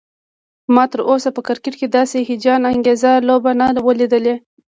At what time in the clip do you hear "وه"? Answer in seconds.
3.85-3.93